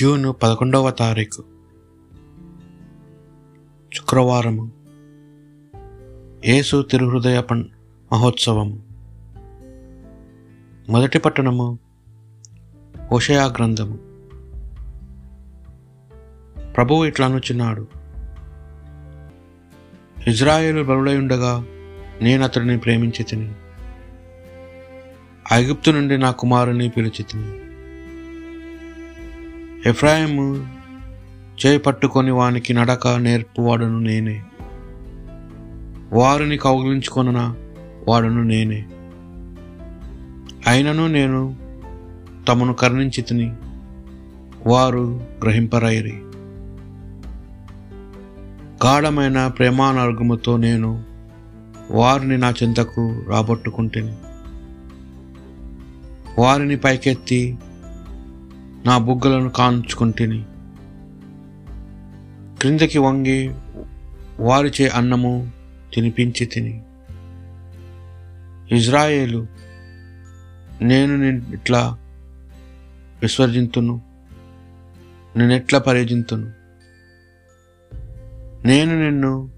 June 0.00 0.34
పదకొండవ 0.42 0.90
తారీఖు 0.90 1.44
శుక్రవారము. 3.94 4.70
యేసు 6.46 6.82
తిరుహృదయ 6.82 7.40
పం 7.40 7.68
మహోత్సవము. 8.12 8.82
మొదటి 10.88 11.18
పట్టణము 11.18 11.78
హోషయా 13.12 13.46
గ్రంథము. 13.46 13.98
ప్రభువు 16.72 17.04
ఇట్లా 17.04 17.26
అనుచున్నాడు 17.26 17.88
ఇజ్రాయేలు 20.28 20.84
బలుడై 20.84 21.18
ఉండగా 21.18 21.64
నేను 22.22 22.44
అతడిని 22.44 22.78
ప్రేమించి 22.78 23.22
తిని 23.22 23.54
ఐగుప్తు 25.52 25.90
నుండి 25.90 26.18
నా 26.18 26.30
కుమారుని 26.30 26.88
పిలిచి 26.88 27.22
తిని 27.22 27.69
ఎఫ్రాయిము 29.86 30.66
చేపట్టుకొని 31.66 32.30
వానికి 32.30 32.74
నడక 32.74 33.08
నేర్పువాడును 33.08 33.98
నేనే. 33.98 34.42
వారిని 36.12 36.56
కౌగిలించుకొన 36.56 37.54
వాడును 38.08 38.42
నేనే. 38.42 38.86
అయినను 40.66 41.06
నేను 41.06 41.56
తమను 42.48 42.74
కరుణించి 42.74 43.22
తిని 43.22 43.52
వారు 44.66 45.20
గ్రహింపరైరి 45.42 46.18
గాఢమైన 48.86 49.46
ప్రేమానర్గముతో 49.46 50.56
నేను 50.56 51.04
వారిని 51.90 52.38
నా 52.38 52.50
చింతకు 52.50 53.22
రాబట్టుకుంటేని. 53.28 54.14
వారిని 56.38 56.76
పైకెత్తి 56.76 57.58
నా 58.86 58.98
బుగ్గలను 58.98 59.50
కాంచుకుంటుని 59.50 60.44
క్రిందకి 62.60 62.98
వంగి 62.98 63.54
వారిచే 64.40 64.88
అన్నము 64.88 65.50
తినిపించి 65.94 66.46
తిని. 66.46 66.82
ఇజ్రాయేలు 68.76 69.46
నేను 70.82 71.52
ఇట్లా 71.54 71.98
విసర్జింతును 73.22 74.00
నేనెట్లా 75.36 75.78
పరిజింతును. 75.78 76.52
నేను 78.66 79.04
నిన్ను 79.04 79.50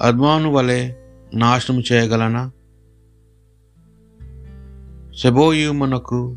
అద్మాను 0.00 0.52
వలె 0.52 0.94
నాశనం 1.34 1.82
చేయగలనా? 1.92 2.50
సెబోయుమనకు 5.18 6.36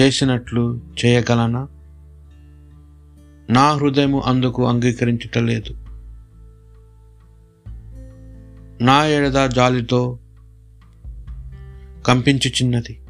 చేసినట్లు 0.00 0.80
చేయగలనా? 1.04 1.68
నా 3.50 3.72
హృదయము 3.72 4.20
అందుకు 4.20 4.66
అంగీకరించటలేదు. 4.66 5.74
నా 8.84 9.06
ఎడద 9.06 9.48
జాలితో 9.48 10.18
కంపించుచున్నది. 12.06 13.00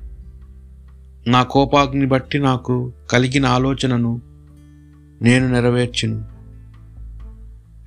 నా 1.26 1.42
కోపాగ్ని 1.42 2.06
బట్టి 2.06 2.38
నాకు 2.38 2.92
కలిగిన 3.10 3.46
ఆలోచనను 3.46 4.20
నేను 5.22 5.48
నెరవేర్చును. 5.48 6.24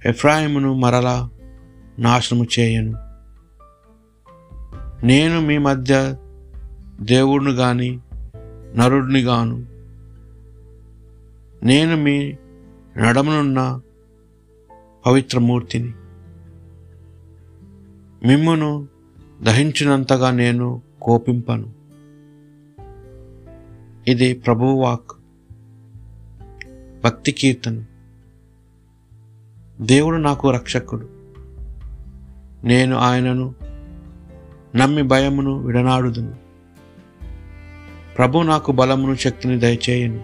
ఎఫ్రాయిమును 0.06 0.74
మరలా 0.74 1.30
నాశనము 2.00 2.48
చేయను. 2.60 2.94
నేను 5.06 5.42
మీ 5.42 5.58
మధ్య 5.58 6.16
దేవుడును 7.02 7.56
కానీ 7.56 8.00
నరుడిని 8.76 9.22
గాను. 9.22 9.66
నేను 11.66 11.98
మీ 11.98 12.36
నడమనున్న 12.98 13.82
పవిత్రమూర్తిని. 15.06 15.94
మిమ్మును 18.28 18.88
దహించినంతగా 19.44 20.32
నేను 20.32 20.82
కోపింపను. 21.02 21.74
ఇది 24.08 24.34
ప్రభువాక్ 24.34 25.12
భక్తి 27.04 27.32
కీర్తన. 27.32 27.84
దేవుడు 29.82 30.18
నాకు 30.18 30.52
రక్షకుడు. 30.52 31.10
నేను 32.64 32.98
ఆయనను 32.98 33.56
నమ్మి 34.76 35.04
భయమును 35.04 35.58
విడనాడుదును. 35.58 36.43
ప్రభు 38.18 38.40
నాకు 38.40 38.72
బలమును 38.72 39.16
శక్తిని 39.16 39.60
దయచేయను. 39.60 40.24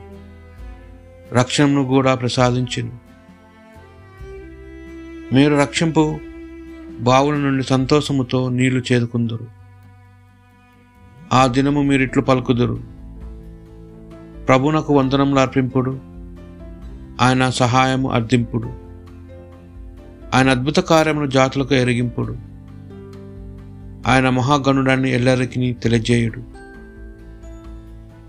రక్షణను 1.33 1.83
కూడా 1.83 2.15
ప్రసాదించను. 2.15 2.91
మీరు 5.33 5.55
రక్షింపు 5.55 6.19
బావుల 6.99 7.35
నుండి 7.35 7.63
సంతోషముతో 7.63 8.49
నీళ్ళు 8.49 8.83
చేదుకుందురు. 8.91 9.47
ఆ 11.33 11.47
దినము 11.47 11.81
మీరిట్లు 11.81 12.21
పలుకుదురు. 12.21 12.83
ప్రభునకు 14.45 14.93
వందనములు 14.93 15.39
అర్పింపుడు. 15.39 15.99
ఆయన 17.21 17.49
సహాయము 17.49 18.11
అర్థింపుడు. 18.11 18.67
ఆయన 20.33 20.49
అద్భుత 20.49 20.79
కార్యమును 20.79 21.25
జాతులకు 21.25 21.75
ఎరిగింపుడు. 21.75 22.37
ఆయన 24.07 24.29
మహాగణుడాన్ని 24.29 25.11
ఎల్లరికి 25.11 25.73
తెలియజేయుడు. 25.73 26.58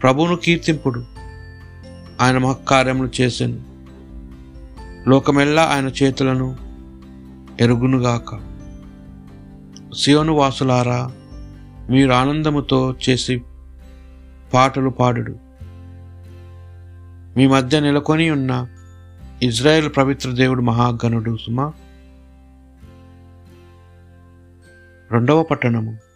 ప్రభువును 0.03 0.37
కీర్తింపుడు. 0.37 1.05
ఆయన 2.21 2.39
మహకార్యములు 2.39 3.11
చేసాను. 3.21 3.71
లోకమెల్లా 5.09 5.63
ఆయన 5.63 5.91
చేతులను 6.03 6.57
ఎరుగునుగాక. 7.61 8.41
సియోను 9.95 10.33
వాసులారా 10.33 11.13
మీరు 11.91 12.13
ఆనందముతో 12.13 12.95
చేసి 13.09 13.43
పాటలు 14.55 14.91
పాడుడు. 14.91 15.37
మీ 17.37 17.47
మధ్య 17.47 17.81
నెలకొని 17.81 18.31
ఉన్న 18.31 18.69
ఇజ్రాయెల్ 19.43 19.91
పవిత్ర 19.97 20.31
దేవుడు 20.31 20.63
మహాగణుడు 20.63 21.37
సుమా. 21.47 21.73
రెండవ 25.13 25.43
పట్టణము. 25.43 26.10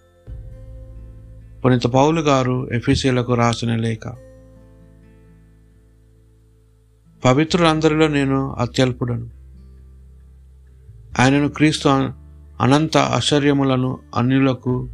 పునీత 1.65 1.83
పౌలు 1.83 2.21
గారు 2.21 2.69
ఎఫీసీలకు 2.73 3.35
రాసిన 3.35 3.77
లేఖ. 3.77 4.09
పవిత్రులందరిలో 7.25 8.09
నేను 8.09 8.53
అత్యల్పుడను. 8.59 9.31
ఆయనను 11.21 11.49
క్రీస్తు 11.49 11.89
అనంత 12.61 12.97
ఆశ్చర్యములను 12.97 13.99
అన్యులకు 14.17 14.89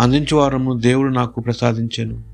అందించువారము 0.00 0.78
దేవుడు 0.78 1.12
నాకు 1.12 1.40
ప్రసాదించాను. 1.40 2.30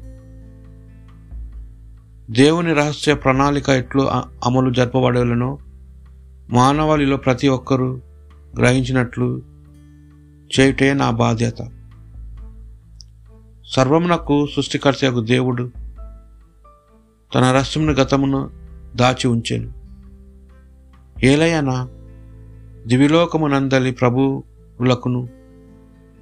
దేవుని 2.33 2.73
రహస్య 2.73 3.15
ప్రణాళిక 3.15 3.69
ఎట్లు 3.69 4.09
అమలు 4.45 4.71
జరపబడేలనో 4.71 5.59
మానవాళిలో 6.51 7.17
ప్రతి 7.17 7.49
ఒక్కరూ 7.49 8.01
గ్రహించినట్లు 8.59 9.43
చేయుటే 10.61 10.95
నా 10.95 11.11
బాధ్యత. 11.11 11.76
సర్వమునకు 13.67 14.47
సృష్టికర్తకు 14.57 15.21
దేవుడు 15.21 15.71
తన 17.35 17.53
రహస్యమును 17.53 17.93
గతమును 17.93 18.51
దాచి 18.97 19.29
ఉంచెను. 19.29 19.73
ఏలయనా 21.25 21.89
దివిలోకమునందలి 22.87 23.93
ప్రభువులకును 23.93 25.29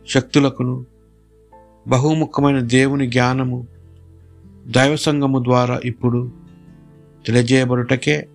శక్తులకును 0.08 0.86
బహుముఖమైన 1.88 2.60
దేవుని 2.60 3.06
జ్ఞానము 3.10 3.66
దైవసంగము 4.66 5.38
ద్వారా 5.38 5.80
ఇప్పుడు 5.84 6.32
తెలియజేయబడుటకే 7.26 8.28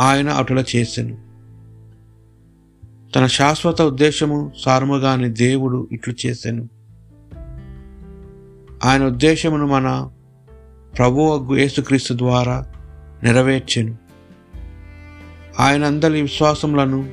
ఆయన 0.00 0.28
అటుల 0.28 0.64
చేసెను. 0.76 1.18
తన 3.12 3.26
శాశ్వత 3.26 3.82
ఉద్దేశము 3.82 4.52
సారముగాని 4.64 5.28
దేవుడు 5.28 5.88
ఇట్లు 5.92 6.14
చేసెను. 6.26 6.73
ఆయన 8.84 9.04
ఉద్దేశమును 9.04 9.66
మన 9.66 10.10
ప్రభువు 10.98 11.54
యేసుక్రీస్తు 11.54 12.14
ద్వారా 12.14 12.66
నెరవేర్చెను. 13.22 13.96
ఆయన 15.60 15.84
అందరి 15.84 16.22
విశ్వాసములను 16.22 17.08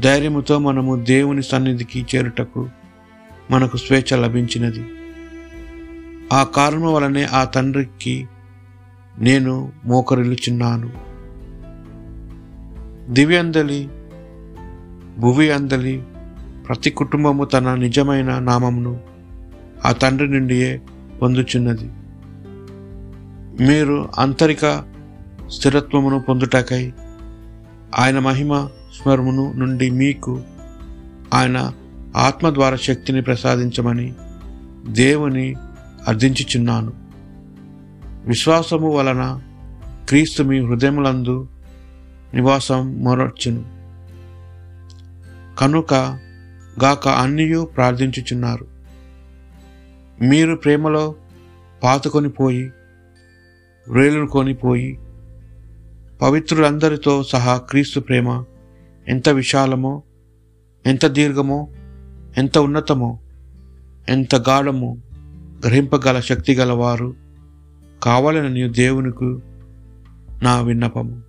ధైర్యముతో 0.00 0.58
మనము 0.58 0.96
దేవుని 0.96 1.42
సన్నిధికి 1.42 2.06
చేరుటకు 2.14 2.68
మనకు 3.50 3.76
స్వేచ్ఛ 3.76 4.16
లభించినది. 4.16 4.84
ఆ 6.32 6.42
కారణం 6.42 6.92
వలనే 6.92 7.24
ఆ 7.24 7.44
తండ్రికి 7.44 8.28
నేను 9.18 9.72
మోకరిల్లుచున్నాను. 9.84 10.90
దివ్యందలి 13.12 13.88
భువి 15.18 15.50
అందలి 15.50 16.02
ప్రతి 16.68 16.90
కుటుంబము 16.90 17.44
తన 17.44 17.74
నిజమైన 17.74 18.38
నామమును 18.38 19.11
ఆ 19.84 19.92
తండ్రి 19.92 20.28
నుండియే 20.28 20.80
పొందుచున్నది. 21.22 21.90
మీరు 23.64 24.08
అంతరిక 24.18 24.84
స్థిరత్వమును 25.48 26.20
పొందుటకై 26.20 26.92
ఆయన 27.98 28.18
మహిమ 28.18 28.66
స్మరమును 28.66 29.52
నుండి 29.52 29.90
మీకు 29.90 30.42
ఆయన 31.34 31.72
ఆత్మ 32.16 32.50
ద్వారా 32.50 32.76
శక్తిని 32.76 33.22
ప్రసాదించమని 33.22 34.14
దేవుని 34.86 35.54
అర్థించుచున్నాను. 36.08 36.92
విశ్వాసము 38.26 38.90
వలన 38.90 39.40
క్రీస్తు 40.08 40.42
మీ 40.42 40.60
హృదయములందు 40.60 41.48
నివాసం 42.34 43.04
మొరచును 43.04 43.64
కనుక 45.58 45.94
గాక 46.84 47.08
అన్నియు 47.08 47.68
ప్రార్థించుచున్నారు. 47.76 48.71
మీరు 50.22 50.54
ప్రేమలో 50.54 51.14
పాతుకొని 51.82 52.28
పోయి 52.30 52.72
వ్రేలును 53.88 54.26
కొనిపోయి 54.26 54.98
పవిత్రులందరితో 56.22 57.22
సహా 57.22 57.56
క్రీస్తు 57.56 58.00
ప్రేమ 58.00 58.44
ఎంత 59.08 59.28
విశాలమో 59.28 60.02
ఎంత 60.86 61.06
దీర్ఘమో 61.06 61.68
ఎంత 62.38 62.58
ఉన్నతమో 62.58 63.18
ఎంత 64.08 64.34
గాఢమో 64.34 64.96
గ్రహింపగల 65.64 66.20
శక్తి 66.20 66.54
గలవారు 66.54 67.14
కావాలని 68.02 68.72
దేవునికి 68.72 69.38
నా 70.44 70.60
విన్నపము. 70.60 71.22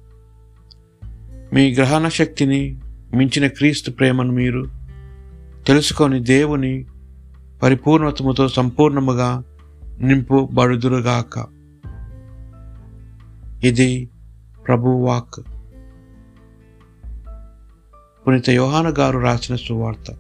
మీ 1.54 1.74
గ్రహణ 1.74 2.08
శక్తిని 2.08 2.78
మించిన 3.14 3.48
క్రీస్తు 3.48 3.92
ప్రేమను 3.92 4.32
మీరు 4.32 4.66
తెలుసుకొని 5.68 6.20
దేవుని 6.20 6.86
పరిపూర్ణతముతో 7.64 8.48
సంపూర్ణముగా 8.48 9.44
నింపుబడుదురుగాక. 10.00 11.46
ఇది 13.64 14.10
ప్రభు 14.68 14.90
వాక్ 14.90 15.40
పునీత 18.28 18.50
యోహాన 18.50 18.94
గారు 18.98 19.20
రాసిన 19.20 19.56
సువార్త. 19.56 20.14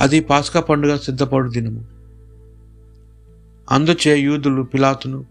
అది 0.00 0.20
పాస్కా 0.20 0.60
పండుగ 0.60 0.96
సిద్ధపడు 0.96 1.50
దినము. 1.50 1.84
అందుచే 3.70 4.18
యూదులు 4.18 4.62
పిలాతును 4.62 5.24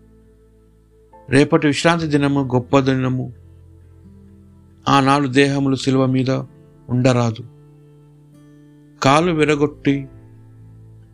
రేపటి 1.29 1.67
విశ్రాంతి 1.67 2.07
దినము 2.07 2.49
గొప్ప 2.55 2.79
దినము. 2.79 3.33
ఆనాడు 4.89 5.27
దేహములు 5.27 5.75
శిలువ 5.75 6.05
మీద 6.05 6.29
ఉండరాదు. 6.89 7.52
కాలు 9.03 9.31
విరగొట్టి 9.31 10.07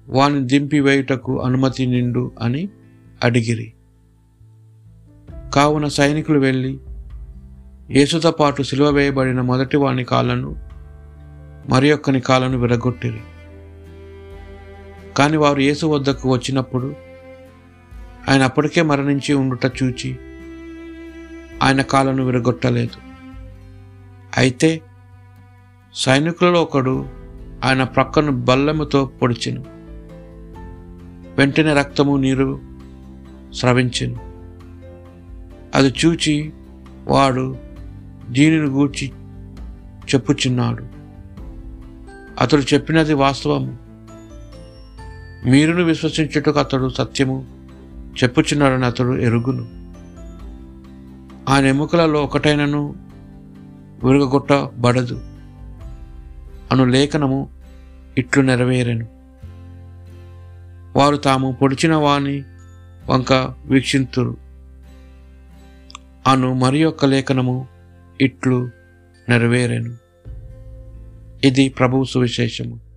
వాని 0.07 0.39
దింపి 0.47 0.79
వేయుటకు 0.79 1.39
అనుమతి 1.41 1.85
నిండు 1.85 2.31
అని 2.41 2.69
అడిగిరి. 3.23 3.73
కావున 5.55 5.87
సైనికులు 5.87 6.39
వెళ్ళి 6.39 6.79
యేసుతో 7.91 8.31
పాటు 8.31 8.63
సిలువ 8.63 8.89
వేయబడిన 8.89 9.41
మొదటి 9.41 9.77
వాని 9.77 10.03
కాళ్ళను 10.03 10.55
మరి 11.69 11.91
ఒక్కని 11.91 12.19
కాళ్ళను 12.19 12.57
విరగొట్టిరి. 12.57 13.19
కానీ 15.17 15.37
వారు 15.37 15.59
యేసు 15.59 15.85
వద్దకు 15.85 16.33
వచ్చినప్పుడు 16.33 16.95
ఆయన 18.29 18.43
అప్పటికే 18.43 18.81
మరణించి 18.81 19.33
ఉండుట 19.33 19.65
చూచి 19.83 20.17
ఆయన 21.63 21.81
కాళ్ళను 21.81 22.25
విరగొట్టలేదు. 22.25 22.97
అయితే 24.37 24.81
సైనికులలో 25.93 26.61
ఒకడు 26.61 27.18
ఆయన 27.63 27.83
ప్రక్కను 27.83 28.31
బల్లెముతో 28.31 29.05
పొడిచెను. 29.05 29.63
వెంటనే 31.37 31.73
రక్తము 31.73 32.17
నీరు 32.17 32.59
స్రవించెను. 33.53 34.19
అది 35.75 35.93
చూచి 36.05 36.53
వాడు 37.07 37.57
దీనిని 38.29 38.69
గూర్చి 38.69 39.11
చెప్పుచున్నాడు. 40.05 40.85
అతడు 42.39 42.73
చెప్పినది 42.73 43.13
వాస్తవము. 43.13 43.77
మీరును 45.45 45.83
విశ్వసించుటకు 45.83 46.59
అతడు 46.59 46.89
సత్యము 46.89 47.45
చెప్పుచున్నాడని 48.23 48.85
అతడు 48.85 49.17
ఎరుగును. 49.17 49.79
ఆయన 51.49 51.65
ఎముకలలో 51.65 52.23
ఒకటైనను 52.23 52.95
విరగొట్టబడదు 54.03 55.21
అను 56.71 56.85
లేఖనము 56.85 57.49
ఇట్లు 58.17 58.41
నెరవేరెను. 58.41 59.07
వారు 60.95 61.15
తాము 61.15 61.51
పొడిచిన 61.61 61.93
వాని 61.93 62.43
వంక 63.09 63.53
వీక్షింతురు. 63.65 64.37
అను 66.27 66.53
మరి 66.53 66.79
యొక్క 66.79 67.05
లేఖనము 67.05 67.67
ఇట్లు 68.21 68.69
నెరవేరెను. 69.29 69.95
ఇది 71.43 71.69
ప్రభువు 71.69 72.03
సువిశేషము. 72.03 72.88